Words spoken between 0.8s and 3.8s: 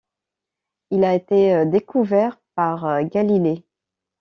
Il a été découvert par Galilée.